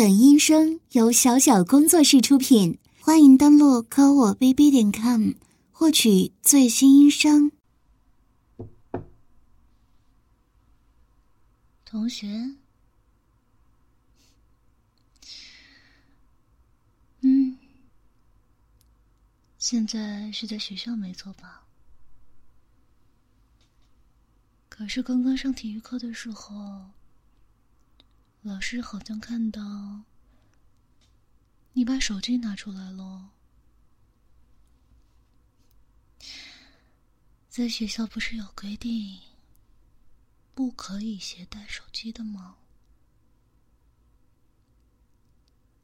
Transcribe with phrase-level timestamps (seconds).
[0.00, 5.32] 本音声由小小工作室出品，欢迎登录科我 bb 点 com
[5.70, 7.52] 获取最新音声。
[11.84, 12.26] 同学，
[17.20, 17.58] 嗯，
[19.58, 21.66] 现在是在学校没错吧？
[24.70, 26.86] 可是刚刚上体育课的时候。
[28.42, 30.04] 老师好像看到
[31.74, 33.30] 你把手机拿出来了，
[37.50, 39.20] 在学校不是有规定
[40.54, 42.56] 不可以携带手机的吗？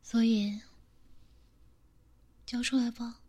[0.02, 0.60] 所以
[2.46, 3.20] 交出来吧，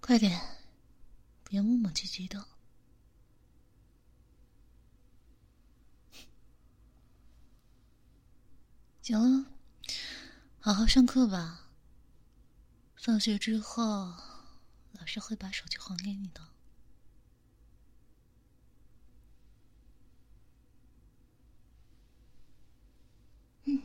[0.00, 0.38] 快点，
[1.48, 2.55] 别磨磨唧唧的。
[9.06, 9.46] 行了，
[10.58, 11.68] 好好上课吧。
[12.96, 14.12] 放学之后，
[14.98, 16.40] 老师会把手机还给你的。
[23.66, 23.80] 嗯，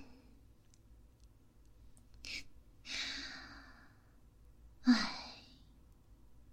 [4.81, 5.35] 哎，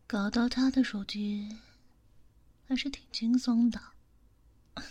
[0.06, 1.56] 搞到他的手机
[2.66, 3.80] 还是挺轻松的，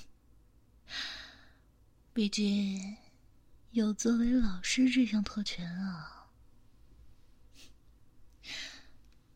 [2.12, 2.98] 毕竟。
[3.78, 6.26] 有作为老师这项特权啊，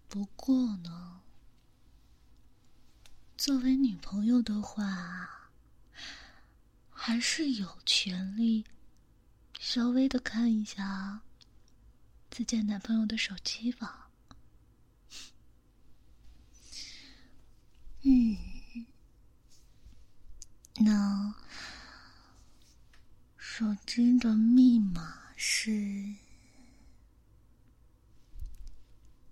[0.09, 1.21] 不过呢，
[3.37, 5.51] 作为女朋友的话，
[6.89, 8.65] 还是有权利
[9.59, 11.21] 稍微的看一下
[12.31, 14.09] 自己男朋友的手机吧。
[18.01, 18.35] 嗯，
[20.77, 21.31] 那。
[23.61, 26.15] 手机的密码是，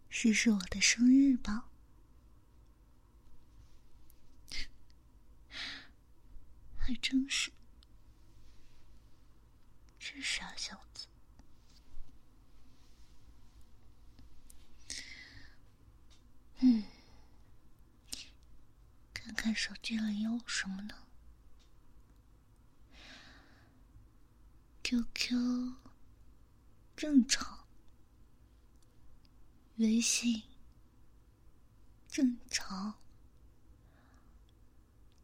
[0.08, 1.67] 试试我的生日吧。
[6.77, 7.52] 还真是，
[9.98, 11.08] 这傻小子。
[16.59, 16.83] 嗯，
[19.11, 20.93] 看看手机里有什么呢
[24.89, 25.76] ？QQ
[26.98, 27.67] 正常，
[29.76, 30.42] 微信
[32.08, 32.95] 正常，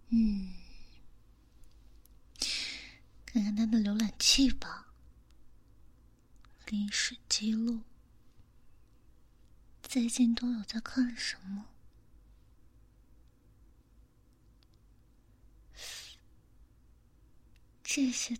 [0.09, 0.53] 嗯，
[3.26, 4.94] 看看他的浏览器吧，
[6.68, 7.82] 历史记录，
[9.82, 11.66] 最近都有在看什么？
[17.84, 18.38] 这些。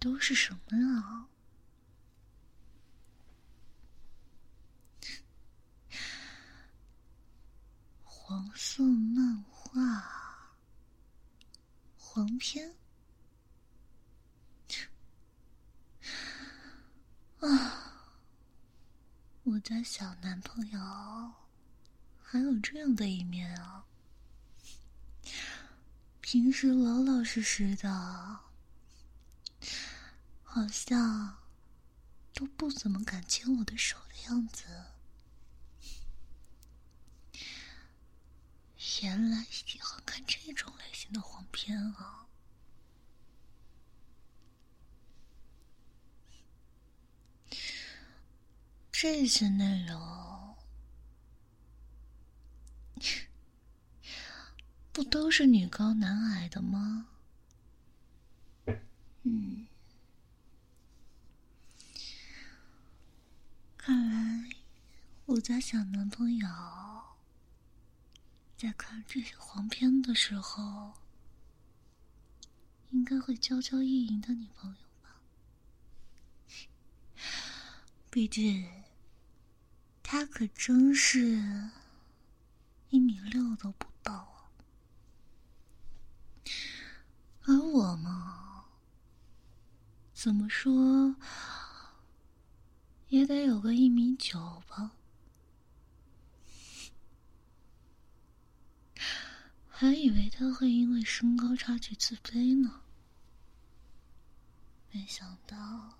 [0.00, 0.60] 都是什么
[0.98, 1.28] 啊？
[8.02, 10.58] 黄色漫画、
[11.98, 12.74] 黄片
[17.40, 18.08] 啊！
[19.42, 20.80] 我家小男朋友
[22.22, 23.84] 还有这样的一面啊！
[26.22, 28.49] 平时老老实实的。
[30.52, 31.38] 好像
[32.34, 34.64] 都不怎么敢牵我的手的样子。
[39.00, 42.26] 原来喜欢看这种类型的黄片啊！
[48.90, 50.56] 这些内容
[54.92, 57.06] 不都是女高男矮的吗？
[59.22, 59.68] 嗯。
[63.90, 64.48] 看来
[65.26, 66.48] 我家小男朋友
[68.56, 70.92] 在看这些黄片的时候，
[72.90, 75.16] 应该会娇娇意淫的女朋友吧？
[78.10, 78.84] 毕竟
[80.04, 81.72] 他可真是
[82.90, 84.54] 一米六都不到啊！
[87.42, 88.66] 而我嘛，
[90.14, 91.16] 怎么说？
[93.10, 94.92] 也得有个一米九吧，
[99.68, 102.82] 还以为他会因为身高差距自卑呢，
[104.92, 105.98] 没想到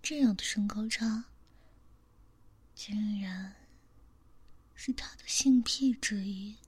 [0.00, 1.24] 这样的身高差，
[2.72, 3.56] 竟然
[4.76, 6.58] 是他的性癖之一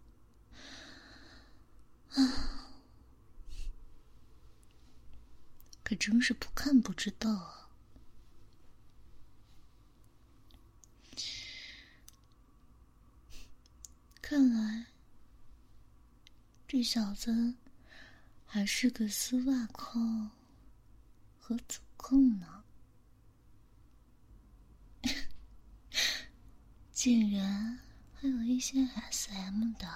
[2.15, 2.73] 啊！
[5.85, 7.57] 可真是不看不知道啊！
[14.28, 14.84] 看来
[16.66, 17.54] 这小子
[18.44, 20.30] 还是个丝袜控
[21.38, 22.62] 和主控呢，
[26.92, 27.80] 竟然
[28.12, 29.88] 还有一些 SM 的。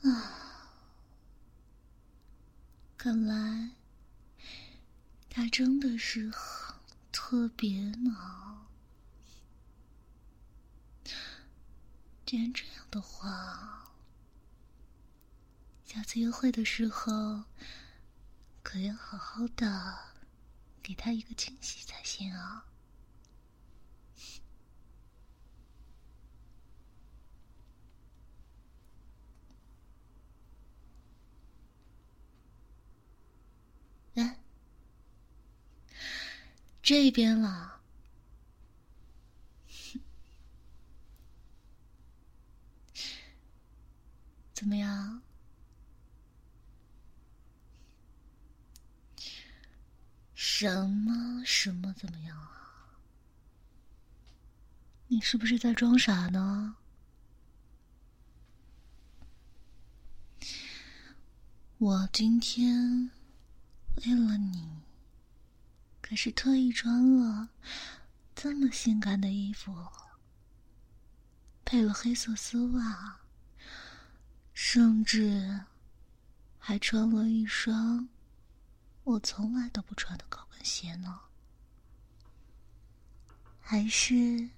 [0.10, 0.80] 啊，
[2.96, 3.72] 看来
[5.28, 6.71] 他真的是很
[7.12, 8.66] 特别呢。
[12.24, 13.92] 既然这样的话，
[15.84, 17.44] 下次约会的时候
[18.62, 19.98] 可要好好的
[20.82, 22.66] 给他一个惊喜才行啊。
[34.14, 34.41] 来，
[36.82, 37.80] 这边了，
[44.52, 45.22] 怎么样？
[50.34, 52.98] 什么什么怎么样啊？
[55.06, 56.76] 你是不是在装傻呢？
[61.78, 63.10] 我今天。
[64.04, 64.82] 为了你，
[66.12, 67.48] 还是特意穿了
[68.34, 69.74] 这么性感的衣服，
[71.64, 73.16] 配了黑色丝袜，
[74.52, 75.64] 甚至
[76.58, 78.10] 还穿了一双
[79.04, 81.18] 我从来都不穿的高跟鞋呢，
[83.58, 84.50] 还是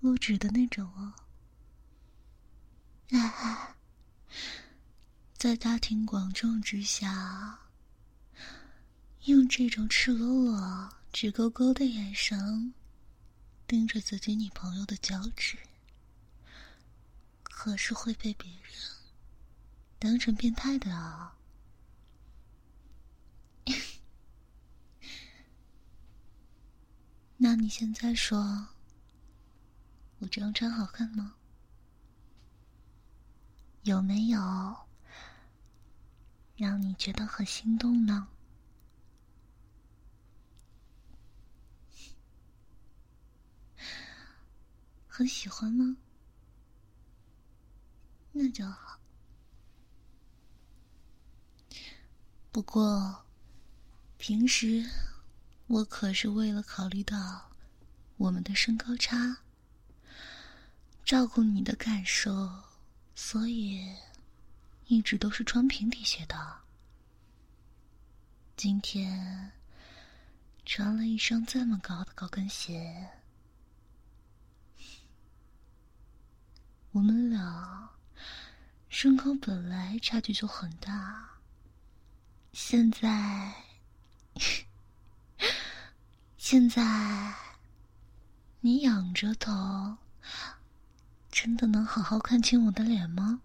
[0.00, 1.14] 录制的那种哦。
[3.18, 3.76] 啊，
[5.38, 7.60] 在大庭广众之下。
[9.26, 12.74] 用这种赤裸裸、直勾勾的眼神
[13.68, 15.56] 盯着自己女朋友的脚趾，
[17.44, 18.60] 可是会被别人
[20.00, 21.36] 当成变态的啊！
[27.38, 28.66] 那你现在说，
[30.18, 31.36] 我这样穿好看吗？
[33.84, 34.76] 有没有
[36.56, 38.26] 让你觉得很心动呢？
[45.22, 45.96] 很喜欢吗？
[48.32, 48.98] 那就好。
[52.50, 53.24] 不过，
[54.18, 54.84] 平时
[55.68, 57.52] 我可是为了考虑到
[58.16, 59.44] 我们的身高差，
[61.04, 62.64] 照顾你的感受，
[63.14, 63.94] 所以
[64.86, 66.62] 一直都是穿平底鞋的。
[68.56, 69.52] 今天
[70.66, 73.21] 穿了一双这么高的高跟鞋。
[76.92, 77.88] 我们俩
[78.90, 81.38] 身高本来差距就很大，
[82.52, 83.54] 现在
[86.36, 87.34] 现在
[88.60, 89.96] 你仰着头，
[91.30, 93.40] 真的能好好看清我的脸吗？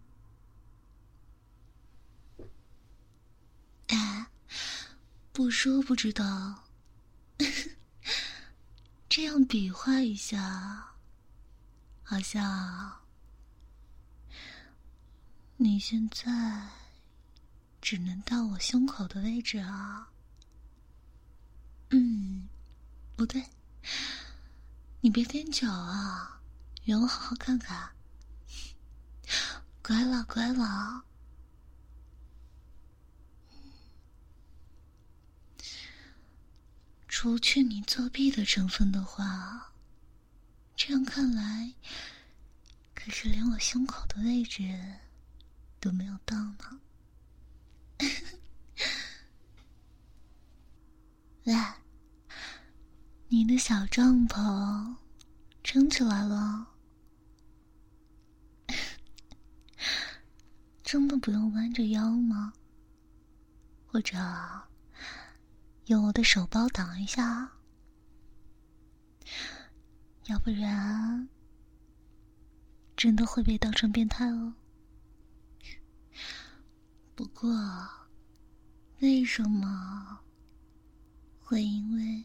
[3.88, 4.28] 哎，
[5.32, 6.66] 不说不知道，
[9.08, 10.96] 这样比划一下，
[12.04, 13.07] 好像。
[15.60, 16.70] 你现在
[17.82, 20.12] 只能到我胸口的位置啊。
[21.90, 22.48] 嗯，
[23.16, 23.44] 不对，
[25.02, 26.42] 你别踮脚啊，
[26.86, 27.90] 让我好好看看。
[29.82, 31.06] 乖了，乖了。
[37.08, 39.74] 除去你作弊的成分的话，
[40.76, 41.74] 这样看来，
[42.94, 45.00] 可是连我胸口的位置。
[45.88, 46.82] 都没有到呢。
[51.46, 51.54] 喂，
[53.30, 54.98] 你的小帐篷
[55.64, 56.76] 撑起来了，
[60.84, 62.52] 真的不用弯着腰吗？
[63.86, 64.18] 或者
[65.86, 67.54] 用我的手包挡一下？
[70.26, 71.30] 要不然
[72.98, 74.56] 真的会被当成变态哦。
[77.18, 77.50] 不过，
[79.00, 80.20] 为什么
[81.42, 82.24] 会因为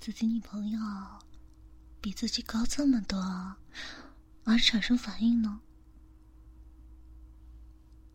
[0.00, 0.80] 自己女朋友
[2.00, 3.20] 比自己高这么多
[4.44, 5.60] 而产生反应呢？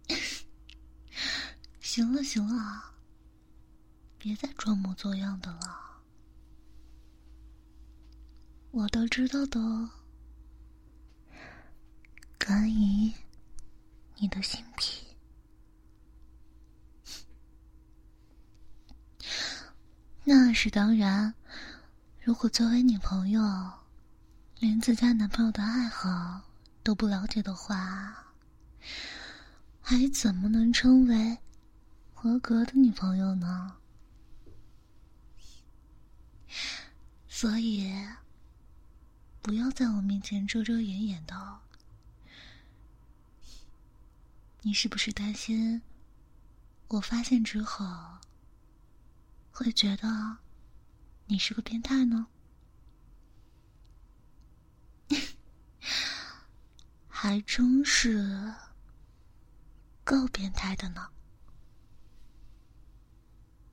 [1.79, 2.95] 行了行了，
[4.17, 6.01] 别再装模作样的了，
[8.71, 9.59] 我都知道的。
[12.43, 13.13] 关于
[14.15, 15.05] 你的性癖，
[20.31, 21.33] 那是当然。
[22.21, 23.41] 如果作为女朋友，
[24.59, 26.43] 连自家男朋友的爱好
[26.83, 28.31] 都不了解的话，
[29.81, 31.35] 还怎么能称为
[32.13, 33.75] 合格的女朋友呢？
[37.27, 37.91] 所以，
[39.41, 41.59] 不要在我面前遮遮掩掩的。
[44.61, 45.81] 你是不是担心
[46.89, 47.87] 我发现之后
[49.51, 50.37] 会觉得
[51.25, 52.27] 你是个变态呢？
[57.07, 58.53] 还真是
[60.03, 61.09] 够变态的呢。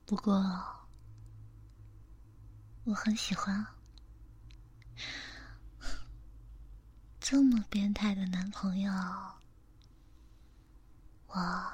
[0.05, 0.35] 不过
[2.85, 3.65] 我很喜欢
[7.19, 9.37] 这么变态的男朋友。
[11.27, 11.71] 我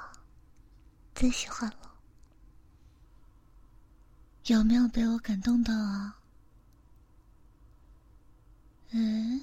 [1.15, 1.92] 最喜欢了，
[4.47, 6.19] 有没有被我感动到啊？
[8.91, 9.41] 嗯，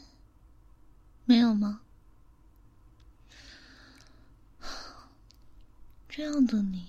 [1.25, 1.81] 没有吗？
[6.09, 6.87] 这样的你，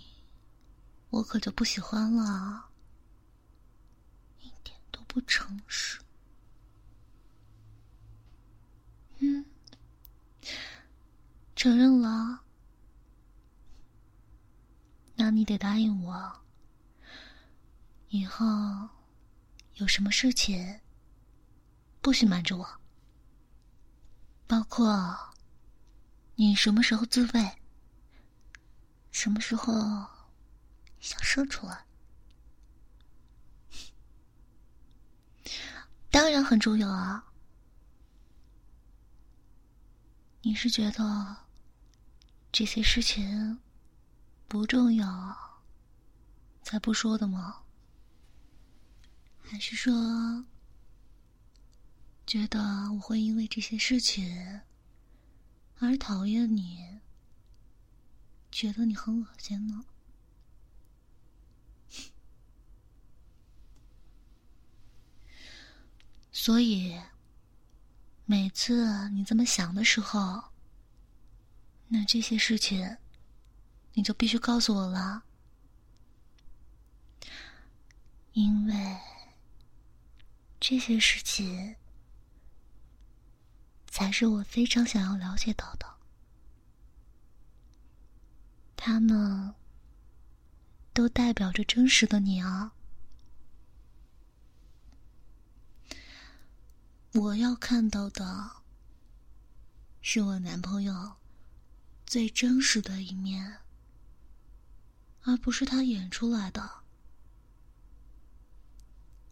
[1.10, 2.70] 我可就不喜欢了，
[4.42, 6.00] 一点都不诚实。
[9.20, 9.46] 嗯，
[11.56, 12.42] 承认了。
[15.16, 16.42] 那你得答应我，
[18.14, 18.46] 以后
[19.76, 20.82] 有什么事情
[22.02, 22.82] 不许瞒着我，
[24.46, 25.18] 包括
[26.36, 27.62] 你什么时候自慰，
[29.12, 29.72] 什么时候
[31.00, 31.86] 想射出来，
[36.10, 37.32] 当然很重要啊。
[40.42, 41.38] 你是觉得
[42.52, 43.58] 这些事情？
[44.50, 45.62] 不重要，
[46.62, 47.62] 才不说的吗？
[49.52, 50.46] 还是说，
[52.26, 52.62] 觉得
[52.94, 54.62] 我会因为这些事情
[55.80, 57.02] 而讨厌你，
[58.50, 59.84] 觉得你很恶心呢？
[66.32, 66.98] 所以，
[68.24, 70.46] 每次你这么想的时候，
[71.90, 72.98] 那这些事情。
[73.94, 75.24] 你就必须告诉我了，
[78.32, 78.98] 因为
[80.62, 81.76] 这些事情
[83.88, 85.98] 才是我非常想要了解到的。
[88.78, 89.56] 他们
[90.94, 92.74] 都代表着真实的你啊！
[97.14, 98.62] 我要看到的
[100.00, 101.14] 是我男朋友
[102.06, 103.58] 最真实的一面。
[105.24, 106.81] 而不是他演出来的。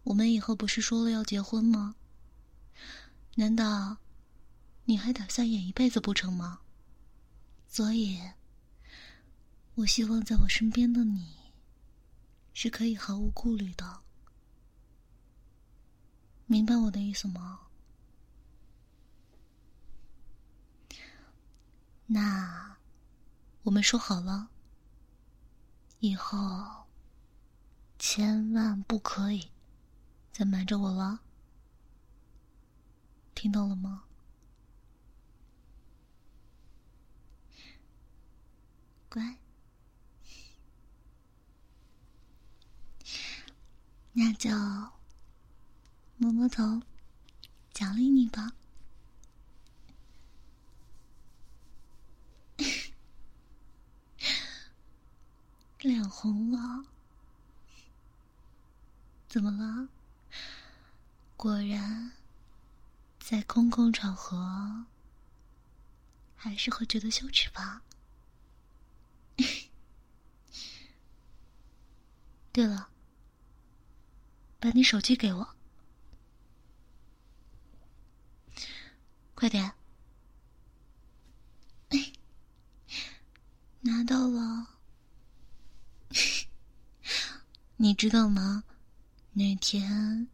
[0.10, 1.96] 我们以后不是说了要结婚吗？
[3.36, 3.98] 难道
[4.86, 6.62] 你还打算演一辈子不成吗？
[7.68, 8.20] 所以，
[9.76, 11.54] 我希望在我身边的你
[12.54, 14.02] 是可以毫无顾虑的。
[16.48, 17.68] 明白我的意思吗？
[22.08, 22.78] 那
[23.62, 24.50] 我们说好了。
[26.00, 26.88] 以后
[28.00, 29.52] 千万不可以
[30.40, 31.20] 在瞒着我了，
[33.36, 34.06] 听到了吗？
[39.10, 39.36] 乖，
[44.14, 44.50] 那就
[46.16, 46.84] 摸摸头，
[47.74, 48.54] 奖励你吧。
[55.82, 56.86] 脸红了，
[59.28, 59.90] 怎么了？
[61.42, 62.12] 果然，
[63.18, 64.88] 在公共场合
[66.36, 67.82] 还是会觉得羞耻吧？
[72.52, 72.90] 对了，
[74.60, 75.56] 把你手机给我，
[79.34, 79.74] 快点！
[83.80, 84.78] 拿到了。
[87.78, 88.66] 你知道吗？
[89.32, 90.28] 那天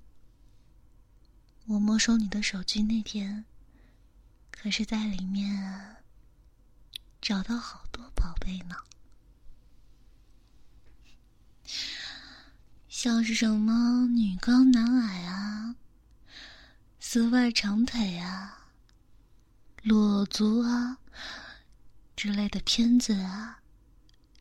[1.67, 3.43] 我没收你的手机那天，
[4.51, 5.95] 可是在里面
[7.19, 8.75] 找到好多宝贝呢。
[12.88, 15.75] 像是什么女高男矮啊，
[17.00, 18.69] 丝袜长腿啊，
[19.81, 21.00] 裸足啊
[22.15, 23.62] 之类的片子啊，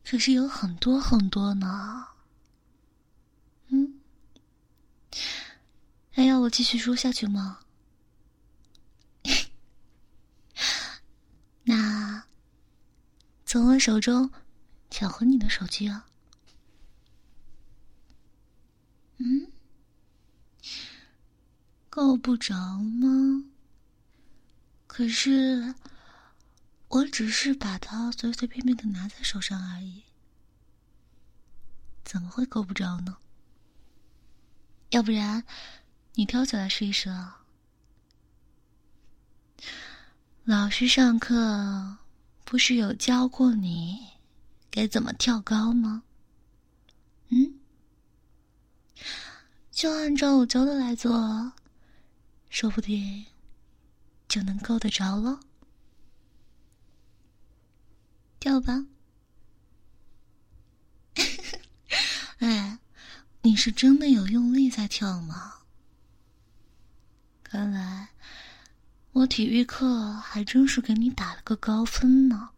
[0.04, 2.08] 可是有很多很多呢。
[3.68, 3.98] 嗯，
[6.14, 7.58] 还要我继续说下去吗？
[11.64, 12.24] 那
[13.44, 14.30] 从我手中
[14.90, 16.06] 抢回你的手机啊！
[19.16, 19.50] 嗯，
[21.90, 23.46] 够不着吗？
[24.86, 25.74] 可是，
[26.86, 30.04] 我只是把它随随便便的拿在手上而已，
[32.04, 33.16] 怎么会够不着呢？
[34.90, 35.44] 要不然，
[36.14, 37.44] 你跳起来试一试啊！
[40.44, 41.98] 老师上课
[42.44, 43.98] 不是有教过你
[44.70, 46.04] 该怎么跳高吗？
[47.30, 47.58] 嗯？
[49.72, 51.52] 就按照我教的来做，
[52.48, 53.26] 说不定
[54.28, 55.40] 就能够得着了。
[58.38, 58.86] 跳吧！
[62.38, 62.78] 哎，
[63.42, 65.63] 你是真的有用力在跳吗？
[67.54, 68.08] 看来
[69.12, 72.50] 我体育课还真是给你打了个高分呢。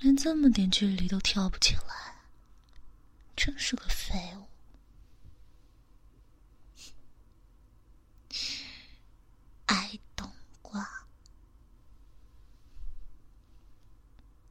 [0.00, 2.16] 连这么点距离都跳不起来，
[3.36, 4.48] 真是个废物。
[9.66, 10.28] 矮冬
[10.60, 10.84] 瓜，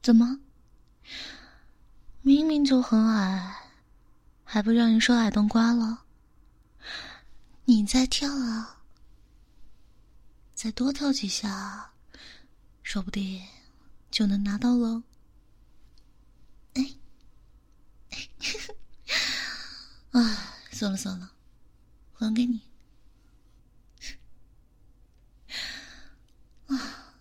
[0.00, 0.40] 怎么？
[2.22, 3.56] 明明就很矮，
[4.42, 6.04] 还不让人说矮冬瓜了？
[7.70, 8.82] 你再跳啊，
[10.56, 11.92] 再多跳几下，
[12.82, 13.46] 说不定
[14.10, 15.04] 就能拿到喽。
[16.74, 16.96] 哎，
[18.10, 18.28] 哎，
[20.72, 21.30] 算了算了，
[22.12, 22.60] 还给你。
[26.66, 27.14] 啊，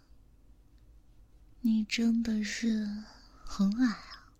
[1.62, 3.04] 你真的是
[3.46, 4.32] 很矮啊！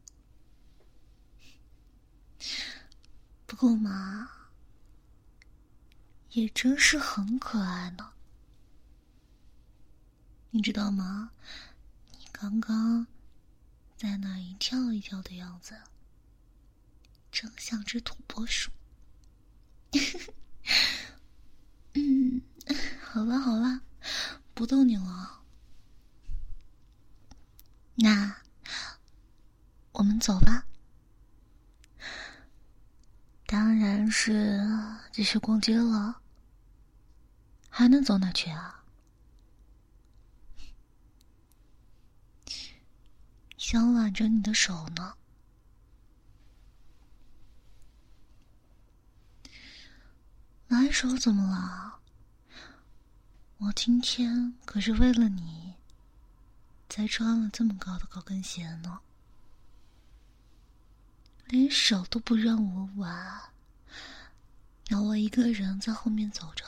[3.46, 4.39] 不过嘛，
[6.32, 8.14] 也真是很可爱呢。
[10.52, 11.32] 你知道吗？
[12.18, 13.06] 你刚刚
[13.98, 15.80] 在那一跳一跳的样子，
[17.32, 18.72] 真像只土拨鼠。
[21.94, 22.42] 嗯，
[23.02, 23.82] 好了好了。
[24.54, 25.42] 不逗你了，
[27.96, 28.42] 那
[29.94, 30.66] 我们走吧。
[33.52, 34.64] 当然是
[35.12, 36.22] 继续逛街了，
[37.68, 38.84] 还能走哪去啊？
[43.58, 45.16] 想挽着你的手呢，
[50.68, 52.00] 挽手怎么了？
[53.58, 55.74] 我今天可是为了你，
[56.88, 59.00] 才穿了这么高的高跟鞋呢，
[61.50, 63.52] 连手都不让我挽，
[64.90, 66.64] 要我一个人在后面走着，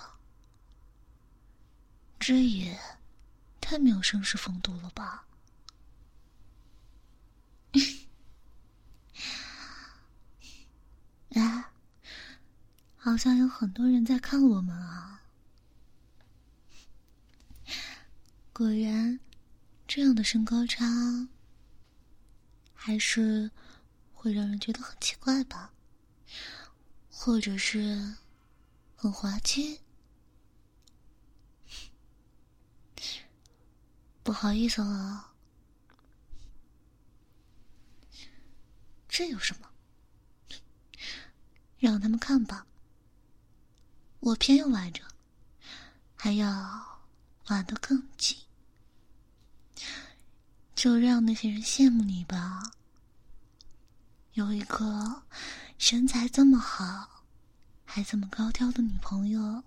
[2.19, 2.79] 这也
[3.59, 5.27] 太没有绅士风度了吧！
[11.33, 11.65] 哎，
[12.97, 15.21] 好像有很多人在看我们啊。
[18.51, 19.19] 果然，
[19.87, 21.27] 这样的身高差
[22.73, 23.51] 还是
[24.21, 25.73] 会让人觉得很奇怪吧，
[27.09, 28.15] 或者是
[28.95, 29.79] 很滑稽。
[34.21, 35.33] 不好意思了，
[39.09, 39.67] 这有什么？
[41.79, 42.67] 让他们看吧，
[44.19, 45.01] 我偏要挽着，
[46.15, 46.91] 还要。
[47.47, 48.37] 玩得更紧，
[50.73, 52.61] 就让那些人羡慕你吧。
[54.33, 55.23] 有一个
[55.77, 57.25] 身材这么好，
[57.83, 59.63] 还这么高挑的女朋友。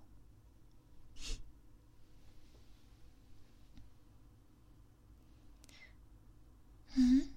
[6.94, 7.28] 嗯，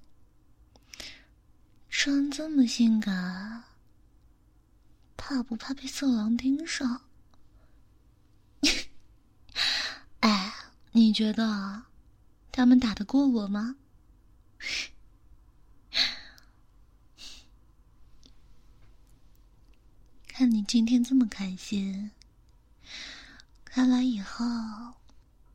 [1.89, 3.63] 穿这么性感，
[5.17, 7.01] 怕不怕被色狼盯上？
[10.21, 10.53] 哎
[10.91, 11.83] 你觉得
[12.51, 13.75] 他们打得过我吗？
[20.37, 22.11] 看你今天这么开心，
[23.65, 24.45] 看来以后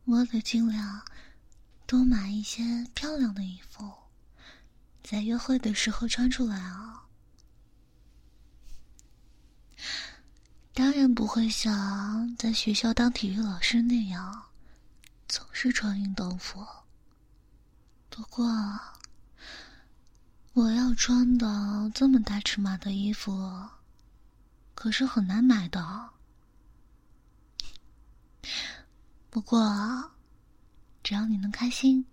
[0.07, 1.07] 我得尽量
[1.87, 3.89] 多买一些漂亮的衣服，
[5.01, 7.05] 在约会的时候穿出来啊。
[10.75, 14.47] 当然不会像在学校当体育老师那样，
[15.29, 16.67] 总是穿运动服。
[18.11, 18.45] 不过，
[20.55, 23.69] 我要穿的这么大尺码的衣服，
[24.83, 26.11] 可是很难买的。
[29.31, 30.11] 不过，
[31.05, 32.05] 只要你能开心，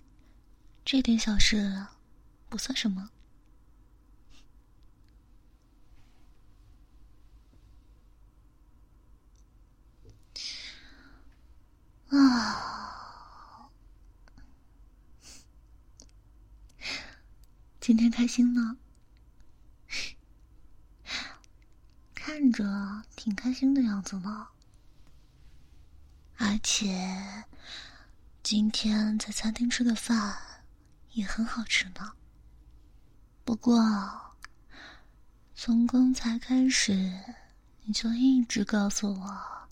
[0.85, 1.87] 这点小事
[2.47, 3.09] 不算什么。
[12.09, 13.71] 啊，
[17.81, 18.77] 今天开心吗？
[22.13, 24.47] 看着挺开心的样子呢。
[26.35, 27.45] 而且
[28.43, 30.37] 今天在餐厅吃的饭
[31.11, 32.11] 也很好吃呢。
[33.45, 33.79] 不过
[35.55, 37.17] 从刚才开始，
[37.83, 39.67] 你就一直告诉我。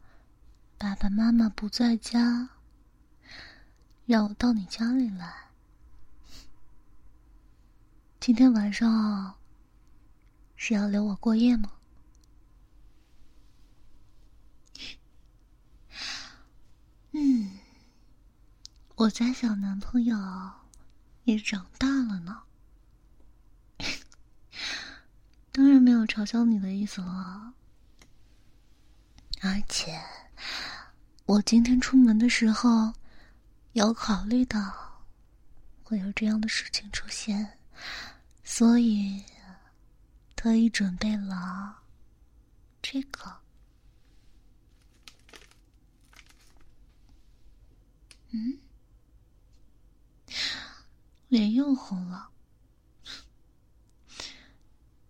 [0.77, 2.49] 爸爸妈妈不在家，
[4.05, 5.49] 让我到你家里来。
[8.19, 9.35] 今天晚上
[10.55, 11.71] 是要留我过夜吗？
[17.19, 17.49] 嗯，
[18.93, 20.15] 我家小男朋友
[21.23, 22.43] 也长大了呢。
[25.51, 27.53] 当然没有嘲笑你的意思了，
[29.41, 29.99] 而且。
[31.25, 32.93] 我今天出门的时候，
[33.73, 35.03] 有考虑到
[35.83, 37.57] 会有这样的事情出现，
[38.43, 39.23] 所以
[40.35, 41.79] 特意准备了
[42.81, 43.35] 这个。
[48.37, 48.59] 嗯，
[51.27, 52.31] 脸又红了，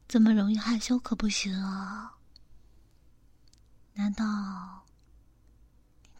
[0.07, 2.17] 这么容易害羞可不行啊！
[3.95, 4.87] 难道你？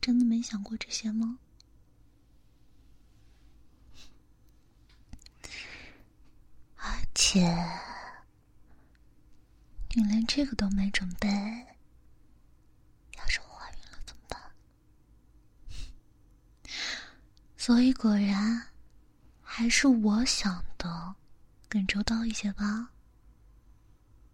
[0.02, 1.40] 真的没想过这些吗？
[6.76, 7.42] 而且，
[9.92, 11.28] 你连这个都没准备，
[13.18, 14.52] 要是我怀孕了怎么办？
[17.68, 18.68] 所以果然，
[19.42, 21.16] 还是我想的
[21.68, 22.94] 更周到一些吧。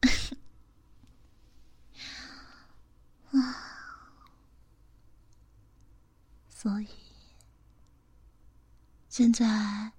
[3.31, 3.55] 啊。
[6.47, 6.87] 所以，
[9.09, 9.93] 现在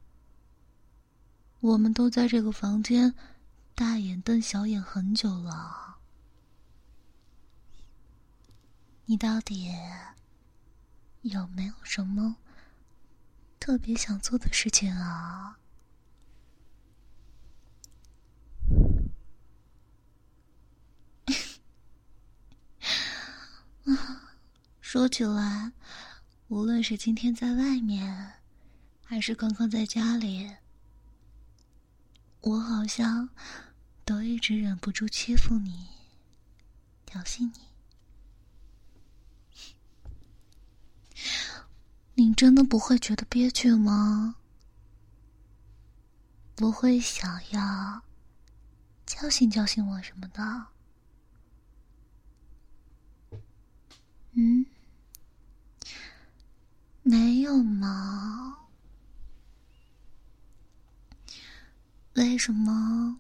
[1.59, 3.13] 我们都在这个房间
[3.75, 5.97] 大眼瞪小眼很久了。
[9.07, 9.73] 你到底
[11.23, 12.37] 有没有什么
[13.65, 15.59] 特别想做的事情啊？
[24.83, 25.73] 说起来。
[26.49, 28.35] 无论是今天在外面，
[29.03, 30.57] 还是刚刚在家里，
[32.43, 33.31] 我好像
[34.05, 35.89] 都一直忍不住欺负你、
[37.07, 37.74] 挑衅你。
[42.17, 44.37] 你真的不会觉得憋屈吗？
[46.55, 48.03] 不会想要
[49.05, 50.67] 教训教训我什么的？
[54.33, 54.65] 嗯？
[57.03, 58.59] 没有吗？
[62.15, 63.19] 为什么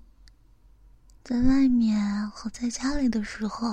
[1.25, 3.67] 在外面和在家里的时候，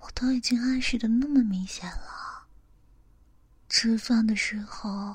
[0.00, 2.25] 我都已经暗示的那么明显了？
[3.78, 5.14] 吃饭的时候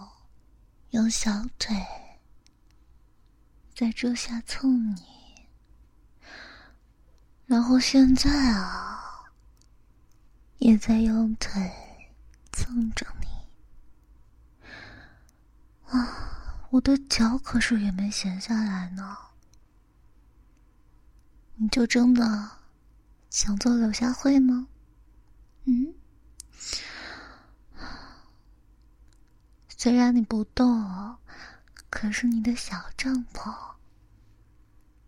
[0.92, 1.76] 用小腿
[3.74, 5.02] 在桌下蹭你，
[7.48, 9.24] 然后现在啊，
[10.60, 11.60] 也在用腿
[12.52, 14.70] 蹭着你。
[15.88, 19.18] 啊，我的脚可是也没闲下来呢。
[21.56, 22.48] 你就真的
[23.32, 24.68] 想做柳下惠吗？
[25.64, 25.96] 嗯？
[29.84, 31.18] 虽然你不动，
[31.90, 33.52] 可是你的小帐篷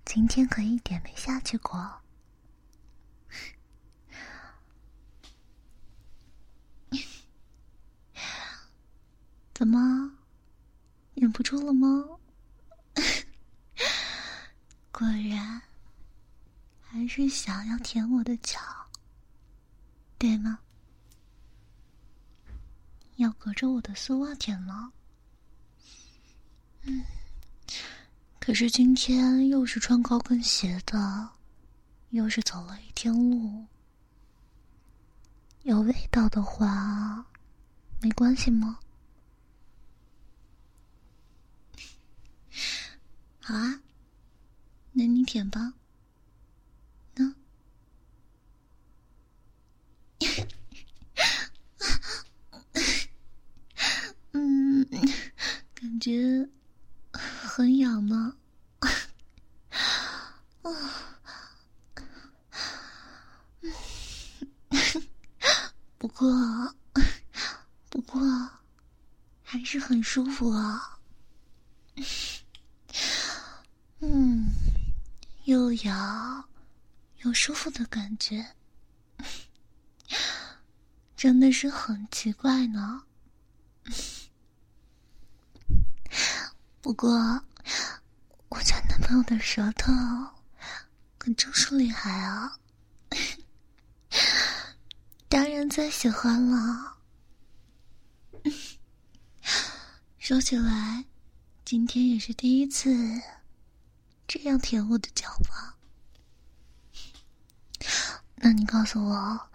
[0.04, 2.02] 今天可一点没下去过。
[9.54, 10.18] 怎么？
[11.14, 12.18] 忍不住了吗？
[14.92, 15.62] 果然，
[16.82, 18.60] 还是想要舔我的脚，
[20.18, 20.62] 对吗？
[23.18, 24.92] 要隔着我的丝袜舔吗？
[26.82, 27.04] 嗯，
[28.40, 31.30] 可是今天又是穿高跟鞋的，
[32.10, 33.66] 又是走了一天路，
[35.64, 37.26] 有味道的话，
[38.02, 38.80] 没关系吗？
[43.40, 43.82] 好啊，
[44.92, 45.74] 那你舔吧。
[55.74, 56.50] 感觉
[57.12, 58.36] 很痒呢。
[60.62, 60.72] 啊。
[65.98, 66.76] 不过，
[67.90, 68.22] 不过，
[69.42, 71.00] 还是很舒服啊。
[74.00, 74.50] 嗯，
[75.46, 76.50] 又痒
[77.20, 78.56] 又舒服的感觉，
[81.16, 83.04] 真的是很奇怪呢。
[86.84, 87.10] 不过，
[88.50, 89.94] 我家男朋友的舌头
[91.18, 92.60] 可真是厉害啊！
[95.30, 96.98] 当然最喜欢了。
[100.20, 101.06] 说起来，
[101.64, 102.94] 今天也是第一次
[104.28, 105.78] 这样舔我的脚吧？
[108.36, 109.50] 那你告诉我，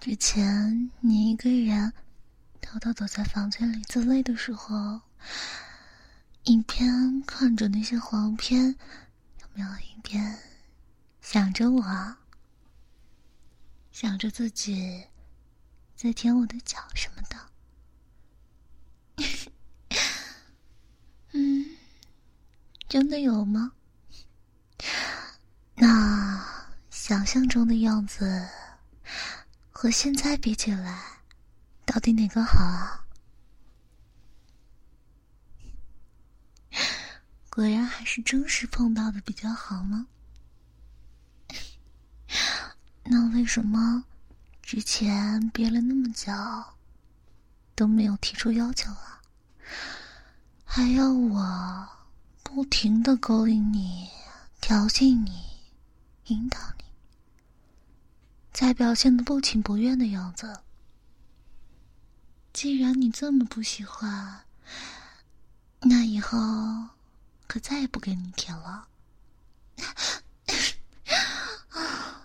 [0.00, 1.92] 之前你一个人
[2.62, 5.02] 偷偷躲在房间里自慰的时候，
[6.46, 8.76] 一边看着那些黄片，
[9.40, 10.38] 有没有一边
[11.20, 12.16] 想着我？
[13.90, 15.04] 想着自己
[15.96, 17.22] 在舔我的脚什么
[19.16, 19.24] 的，
[21.32, 21.76] 嗯，
[22.88, 23.72] 真的有吗？
[25.74, 28.48] 那想象中的样子
[29.72, 31.22] 和现在比起来，
[31.84, 33.05] 到底哪个好啊？
[37.56, 40.08] 果然还是真实碰到的比较好吗？
[43.04, 44.04] 那为什么
[44.60, 46.30] 之前憋了那么久
[47.74, 49.22] 都没有提出要求啊？
[50.66, 51.88] 还要我
[52.42, 54.06] 不停的勾引你、
[54.60, 55.40] 挑衅你、
[56.26, 56.84] 引导你，
[58.52, 60.60] 再表现的不情不愿的样子。
[62.52, 64.44] 既然你这么不喜欢，
[65.80, 66.36] 那以后
[67.46, 68.88] 可再也不给你舔了。
[71.70, 72.22] 啊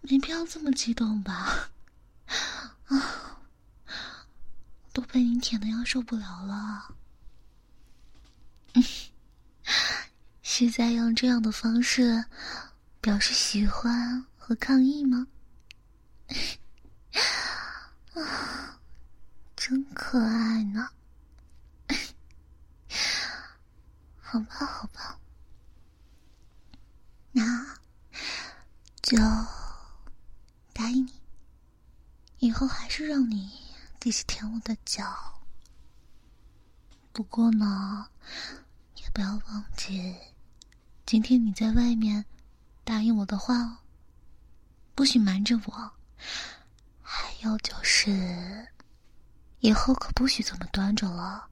[0.00, 1.68] 没必要这么激动吧？
[2.86, 3.40] 啊，
[4.92, 6.94] 都被你舔的要受不了了。
[10.42, 12.24] 是在用这样的方式
[13.02, 15.26] 表示喜欢和抗议吗？
[18.14, 18.80] 啊，
[19.54, 20.88] 真可爱呢。
[24.30, 25.18] 好吧，好吧，
[27.32, 27.78] 那
[29.00, 29.16] 就。
[30.74, 31.12] 答应你，
[32.38, 33.50] 以后还是让你
[33.98, 35.42] 继续舔我的脚。
[37.12, 38.10] 不过呢，
[38.94, 40.14] 也不要忘记，
[41.04, 42.24] 今天你在外面
[42.84, 43.78] 答应我的话哦，
[44.94, 45.92] 不许瞒着我。
[47.02, 48.68] 还有就是，
[49.58, 51.48] 以后可不许这么端着了。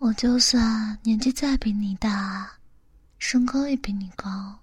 [0.00, 2.50] 我就算年纪再比你大，
[3.18, 4.58] 身高也比你高，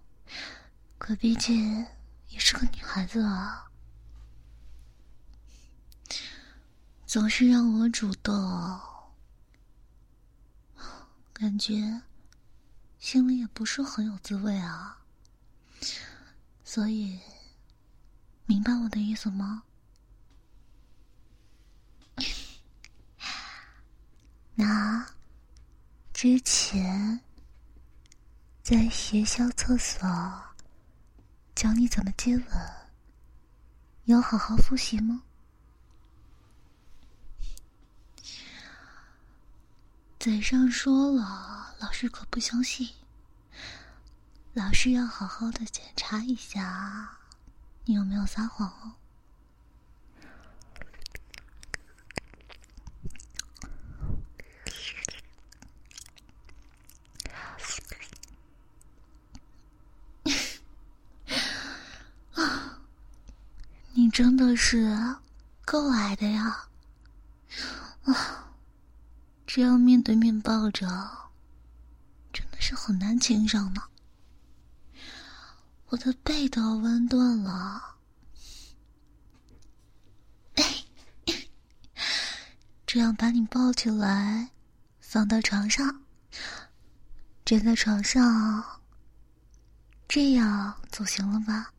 [0.98, 1.86] 可毕竟……
[2.30, 3.70] 也是个女孩子啊，
[7.06, 8.34] 总是让我主动，
[11.32, 12.02] 感觉
[12.98, 14.98] 心里也不是很有滋味啊。
[16.66, 17.20] 所以，
[18.48, 19.62] 明白我的意思吗？
[24.56, 25.06] 那
[26.20, 27.22] 之前
[28.64, 30.10] 在学校厕所。
[31.54, 32.48] 教你怎么接吻，
[34.06, 35.22] 有好好复习吗？
[40.20, 42.90] 嘴上说了，老师可不相信。
[44.54, 47.20] 老师要好好的检查一下，
[47.86, 48.96] 你有没有撒谎哦。
[64.18, 64.98] 真的是
[65.64, 66.70] 够矮的呀！
[68.02, 68.52] 啊，
[69.46, 70.88] 这样面对面抱着，
[72.34, 73.84] 真的是很难亲上呢。
[75.90, 77.98] 我的背都要弯断了。
[82.88, 84.50] 这样把你抱起来，
[85.00, 86.02] 放到床上，
[87.46, 88.82] 枕在床上，
[90.08, 91.72] 这样总行了吧？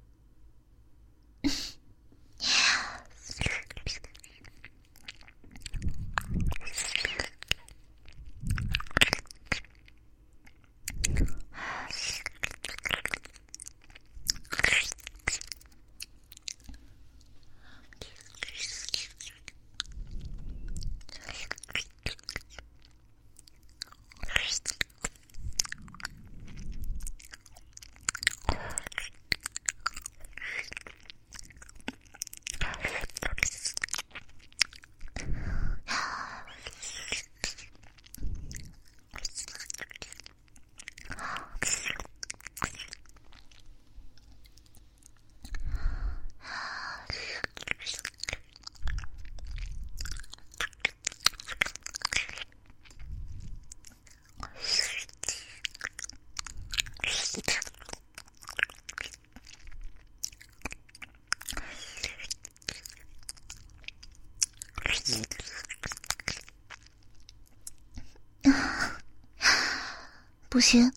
[70.59, 70.92] 不行，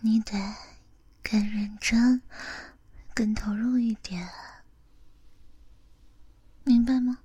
[0.00, 0.32] 你得
[1.22, 2.22] 更认真、
[3.12, 4.26] 更投入一点，
[6.64, 7.18] 明白吗？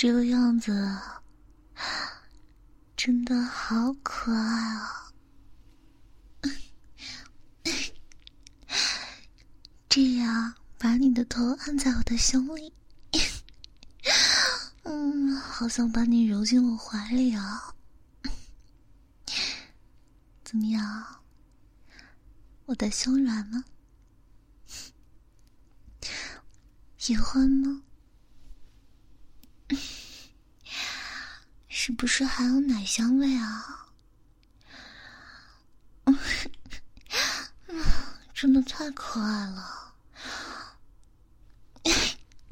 [0.00, 0.72] 这个样子
[2.96, 5.12] 真的好可爱啊！
[9.90, 12.72] 这样把你的头按在我的胸里，
[14.84, 17.74] 嗯，好想把你揉进我怀里啊！
[20.42, 21.20] 怎么样？
[22.64, 23.62] 我的胸软吗？
[26.96, 27.82] 喜欢吗？
[31.72, 33.86] 是不是还有奶香味啊？
[38.32, 39.92] 真的太可爱了！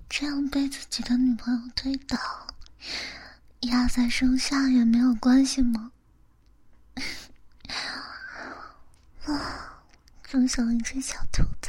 [0.06, 2.18] 这样被自己的女朋友推倒，
[3.60, 5.92] 压在身下也没有关系吗？
[9.24, 9.82] 啊，
[10.28, 11.67] 就像一只小兔子。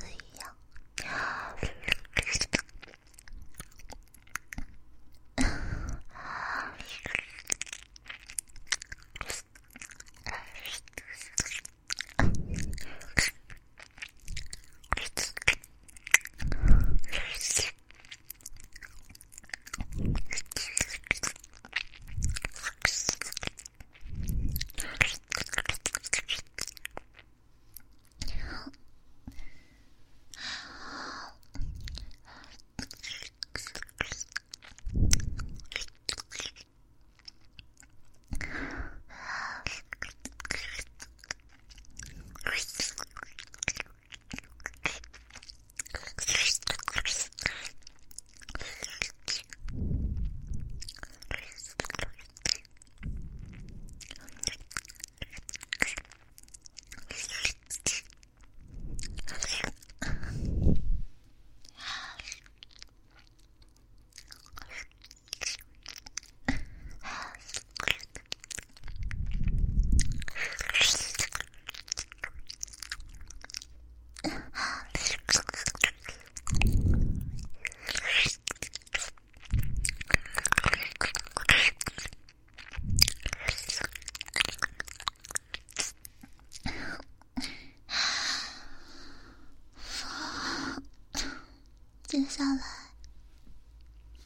[92.19, 92.61] 接下来，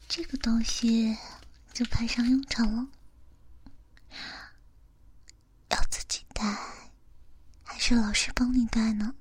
[0.10, 1.16] 这个东西
[1.74, 2.88] 就派上用场了。
[5.70, 6.58] 要自己带，
[7.62, 9.14] 还是老师帮你带呢？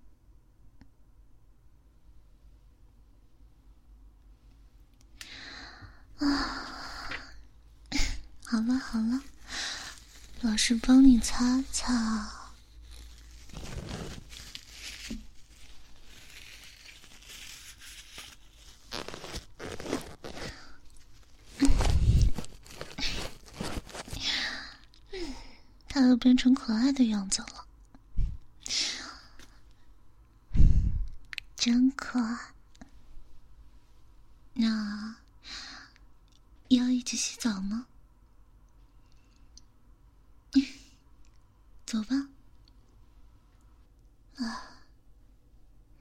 [6.16, 7.10] 啊，
[8.46, 9.20] 好了好了，
[10.40, 12.41] 老师帮你擦擦。
[26.18, 27.66] 变成可爱的样子了，
[31.56, 32.54] 真可爱。
[34.54, 35.16] 那
[36.68, 37.86] 要一起洗澡吗？
[41.84, 42.28] 走吧。
[44.36, 44.80] 啊，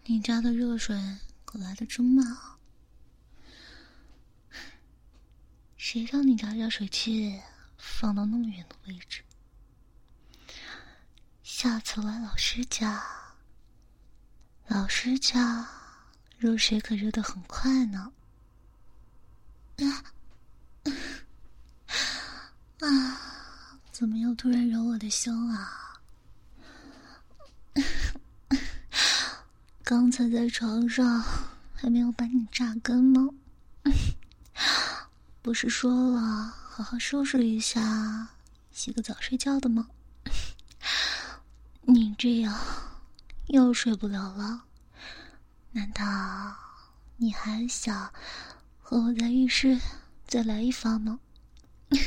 [0.05, 0.97] 你家的热水
[1.45, 2.57] 可来的真慢啊！
[5.77, 7.41] 谁让你家热水器
[7.77, 9.23] 放到那么远的位置？
[11.53, 13.03] 下次来老师家，
[14.67, 15.67] 老师家
[16.39, 18.13] 热水可热的很快呢。
[19.79, 19.83] 啊，
[22.79, 23.19] 啊，
[23.91, 25.99] 怎么又突然揉我的胸啊？
[29.83, 31.21] 刚才在床上
[31.75, 33.27] 还没有把你榨干吗？
[35.43, 38.29] 不是说了好好收拾一下，
[38.71, 39.89] 洗个澡睡觉的吗？
[42.21, 42.55] 这样
[43.47, 44.65] 又睡不了了？
[45.71, 46.03] 难道
[47.17, 48.13] 你还想
[48.79, 49.81] 和我在浴室
[50.27, 51.19] 再来一发吗？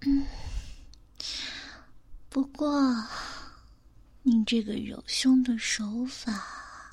[0.00, 0.26] 嗯，
[2.28, 3.06] 不过
[4.22, 6.90] 你这个揉胸的手法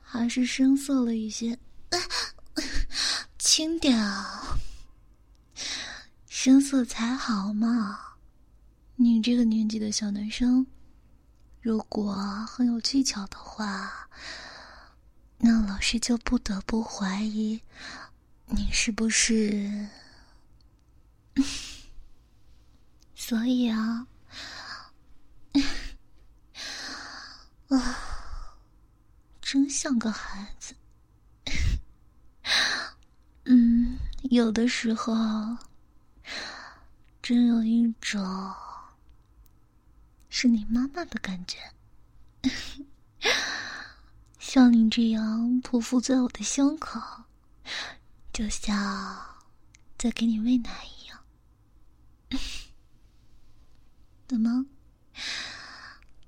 [0.00, 1.58] 还是生涩了一些，
[3.38, 4.56] 轻点啊，
[6.26, 8.11] 生涩才好嘛。
[9.02, 10.64] 你这个年纪的小男生，
[11.60, 12.14] 如果
[12.46, 14.08] 很有技巧的话，
[15.38, 17.60] 那老师就不得不怀疑
[18.46, 19.88] 你是不是。
[23.12, 24.06] 所以啊，
[27.70, 28.56] 啊，
[29.40, 30.76] 真像个孩子。
[33.46, 33.98] 嗯，
[34.30, 35.12] 有的时候
[37.20, 38.54] 真有一种
[40.34, 41.58] 是你妈妈的感觉，
[44.40, 46.98] 像你这样匍匐在我的胸口，
[48.32, 49.44] 就像
[49.98, 51.22] 在给你喂奶一样。
[54.26, 54.64] 怎么？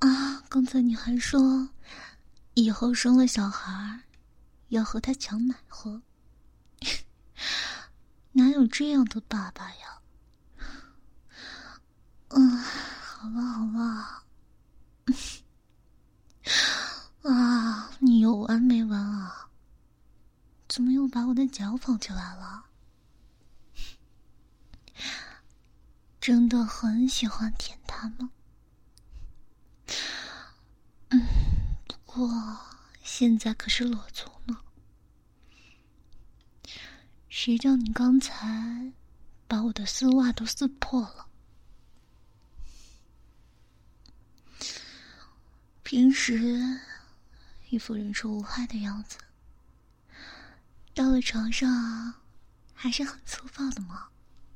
[0.01, 0.43] 啊！
[0.51, 1.71] 刚才你还说，
[2.53, 4.03] 以后生了小孩，
[4.69, 6.03] 要和他抢奶喝。
[8.33, 10.03] 哪有这样的爸爸呀？
[12.29, 12.65] 嗯，
[13.25, 14.23] 好了好了。
[17.33, 17.91] 啊！
[18.01, 19.49] 你有完没完啊？
[20.69, 22.67] 怎么又把我的脚捧起来了？
[26.21, 28.31] 真的很喜欢舔它吗？
[31.09, 31.27] 嗯，
[31.89, 32.31] 不过
[33.03, 34.61] 现在可是裸足呢。
[37.31, 38.93] 谁叫你刚才
[39.49, 41.27] 把我的丝袜都撕破了？
[45.85, 46.81] 平时
[47.69, 49.19] 一副人畜无害的样子，
[50.95, 52.15] 到了床上
[52.73, 54.09] 还是很粗暴的吗？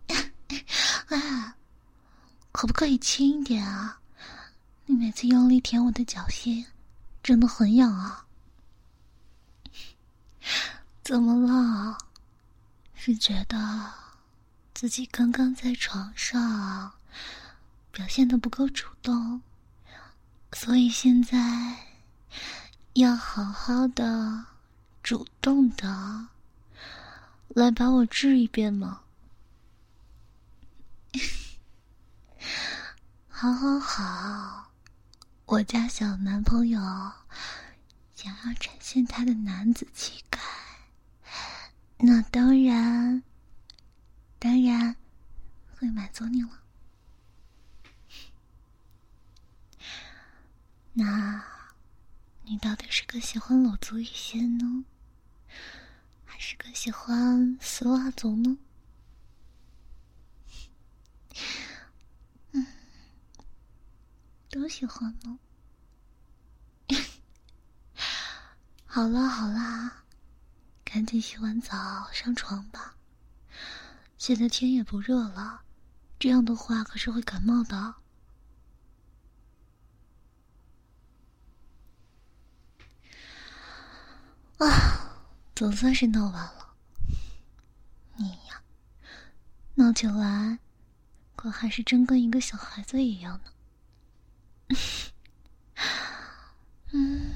[1.09, 1.55] 啊！
[2.51, 4.01] 可不可以轻一点啊？
[4.87, 6.65] 你每次用力舔我的脚心，
[7.23, 8.27] 真的很痒啊！
[11.05, 11.99] 怎么了？
[12.95, 13.93] 是觉得
[14.75, 16.93] 自己刚刚在床上
[17.93, 19.41] 表现的不够主动，
[20.53, 21.37] 所以现在
[22.95, 24.47] 要好好的、
[25.03, 26.29] 主动的
[27.49, 29.03] 来把我治一遍吗？
[33.29, 34.73] 好，好，好！
[35.47, 36.81] 我家小男朋友
[38.15, 40.41] 想要展现他的男子气概，
[41.99, 43.23] 那当然，
[44.39, 44.97] 当然
[45.77, 46.51] 会满足你了。
[50.99, 51.45] 那，
[52.43, 54.85] 你到底是更喜欢裸足一些呢，
[56.25, 58.59] 还是更喜欢丝袜足呢？
[62.51, 62.67] 嗯
[64.51, 65.39] 都喜欢呢？
[68.85, 70.03] 好了好啦，
[70.85, 72.97] 赶紧洗完澡上床吧。
[74.17, 75.63] 现在天也不热了，
[76.19, 77.95] 这样的话可是会感冒的。
[84.59, 85.17] 啊，
[85.55, 86.75] 总算是闹完了。
[88.17, 88.63] 你呀，
[89.75, 90.59] 闹起来
[91.37, 93.53] 可还是真跟一个小孩子一样呢。
[96.91, 97.35] 嗯，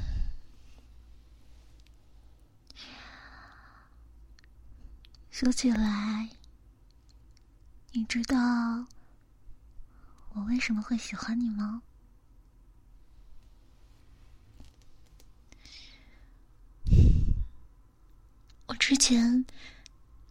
[5.30, 6.30] 说起来，
[7.92, 8.86] 你知道
[10.34, 11.82] 我为什么会喜欢你吗？
[18.72, 19.44] 我之前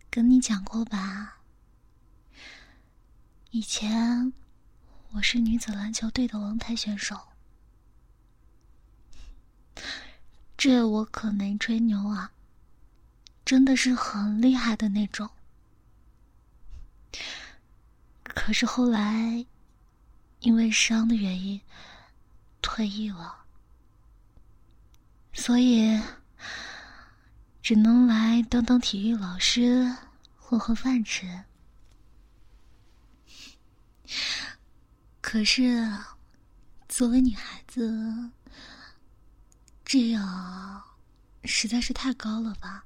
[0.10, 1.38] 跟你讲过吧，
[3.52, 4.34] 以前。
[5.12, 7.20] 我是女子篮球队的王牌选手，
[10.58, 12.32] 这我可没吹牛啊，
[13.46, 15.30] 真的是很厉害的那种。
[18.24, 19.46] 可是后来
[20.40, 21.62] 因为伤的原因
[22.62, 23.44] 退役了，
[25.34, 26.02] 所以
[27.62, 29.96] 只能来当当体育老师，
[30.38, 31.44] 混混饭吃。
[35.22, 35.88] 可是，
[36.90, 38.32] 作为女孩子，
[39.86, 40.84] 这样
[41.44, 42.86] 实在是太高了吧？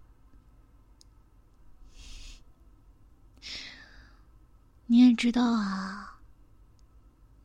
[4.87, 6.19] 你也知道啊，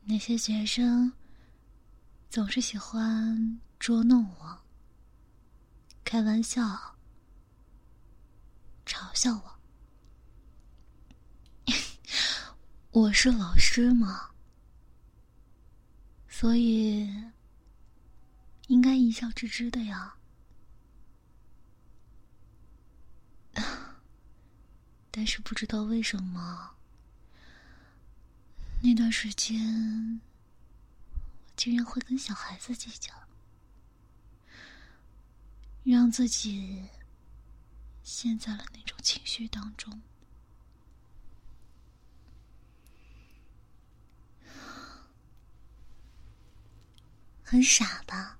[0.03, 1.13] 那些学生
[2.29, 4.59] 总是喜欢捉弄我、
[6.03, 6.95] 开玩笑、
[8.91, 9.57] 嘲笑我。
[12.91, 14.31] 我是老师嘛，
[16.27, 17.09] 所以
[18.67, 20.15] 应该一笑置之的呀。
[25.09, 26.75] 但是不知道为什么。
[28.81, 30.19] 那段时间，
[31.13, 31.19] 我
[31.55, 33.13] 竟然会跟小孩子计较，
[35.85, 36.89] 让自己
[38.13, 40.01] 陷在了那种情绪当中，
[47.41, 48.37] 很傻吧？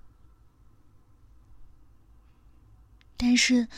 [3.16, 3.70] 但是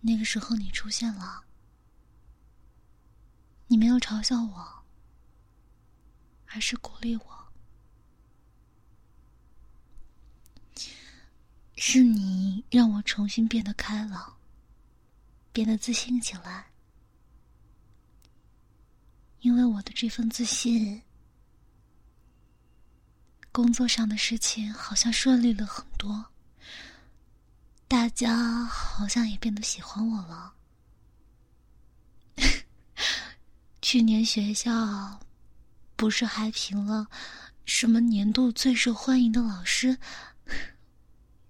[0.00, 1.44] 那个时候你出现了，
[3.66, 4.82] 你没有嘲笑我。
[6.46, 7.52] 还是鼓励我，
[11.76, 14.36] 是你让我重新变得开朗，
[15.52, 16.66] 变得自信起来。
[19.40, 21.02] 因为我的这份自信，
[23.50, 26.26] 工作上的事情好像顺利了很多，
[27.86, 30.54] 大家好像也变得喜欢我了。
[33.82, 35.20] 去年学校。
[35.94, 37.06] 不是还评了
[37.64, 39.96] 什么年度最受欢迎的老师，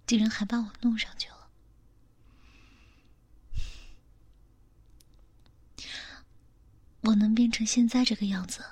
[0.07, 1.42] 竟然还把我弄上去了。
[7.03, 8.65] 我能变成现在这个样子，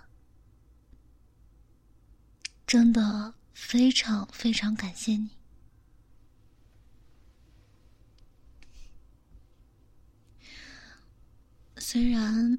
[2.66, 5.30] 真的非常非常感谢你。
[11.76, 12.58] 虽然。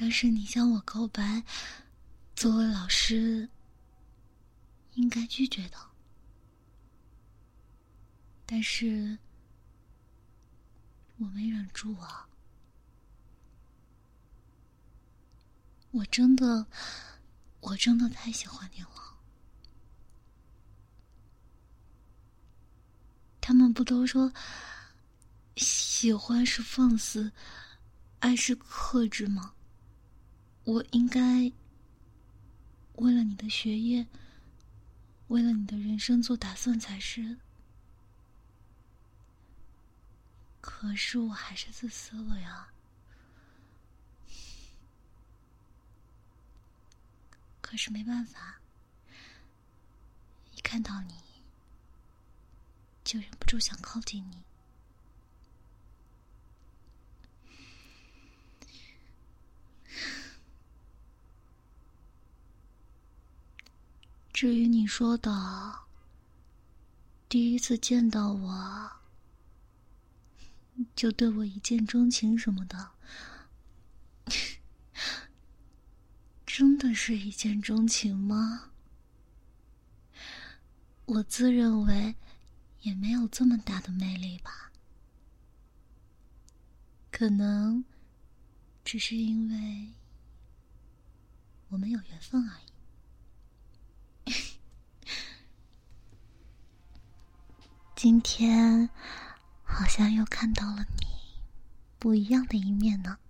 [0.00, 1.42] 但是你向我告白，
[2.36, 3.48] 作为老师
[4.94, 5.76] 应该拒绝的。
[8.46, 9.18] 但是
[11.16, 12.27] 我没忍住啊！
[15.90, 16.66] 我真的，
[17.60, 18.88] 我真的太喜欢你了。
[23.40, 24.32] 他们不都说，
[25.56, 27.32] 喜欢是放肆，
[28.18, 29.54] 爱是克制吗？
[30.64, 31.50] 我应该
[32.96, 34.06] 为了你的学业，
[35.28, 37.38] 为了你的人生做打算才是。
[40.60, 42.68] 可是我还是自私了呀。
[47.70, 48.62] 可是没办法，
[50.56, 51.12] 一看到你，
[53.04, 54.42] 就忍不住想靠近你。
[64.32, 65.80] 至于你说的
[67.28, 68.90] 第一次见到我
[70.96, 72.92] 就对我一见钟情什么的，
[76.58, 78.72] 真的是一见钟情吗？
[81.04, 82.16] 我自认为
[82.80, 84.72] 也没有这么大的魅力吧，
[87.12, 87.84] 可能
[88.84, 89.92] 只是因为
[91.68, 92.58] 我们有缘分而
[94.26, 94.32] 已。
[97.94, 98.90] 今天
[99.62, 101.06] 好像又看到了你
[102.00, 103.20] 不一样的一面呢，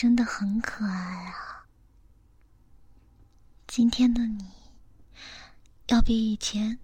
[0.00, 1.66] 真的很可爱啊！
[3.66, 4.50] 今天的你
[5.88, 6.78] 要比以前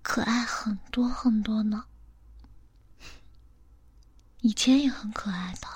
[0.00, 1.84] 可爱很多很多呢，
[4.40, 5.68] 以前也很可爱的。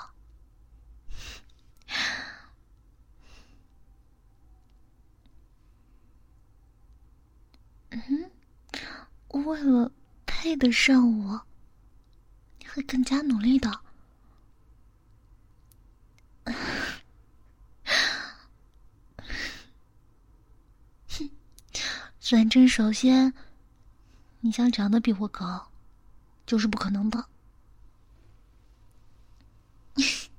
[7.91, 8.31] 嗯，
[9.45, 9.91] 为了
[10.25, 11.45] 配得上我，
[12.57, 13.69] 你会更加努力的。
[22.31, 23.33] 反正首先，
[24.39, 25.69] 你想长得比我高，
[26.45, 27.25] 就是不可能的。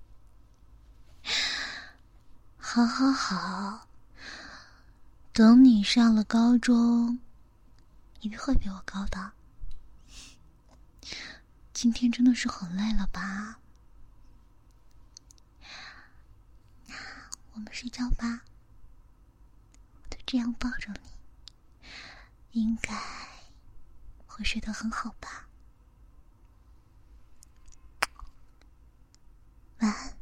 [2.57, 3.86] 好好好，
[5.34, 7.18] 等你上了高中。
[8.22, 9.32] 一定会比我高的。
[11.74, 13.59] 今天真的是很累了吧？
[16.86, 16.95] 那
[17.53, 18.45] 我们睡觉吧。
[20.09, 21.11] 就这样抱着你，
[22.53, 22.94] 应该
[24.26, 25.48] 会睡得很好吧。
[29.80, 30.21] 晚安。